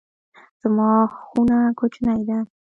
زما 0.61 0.89
خونه 1.19 1.57
کوچنۍ 1.79 2.21
ده 2.29 2.39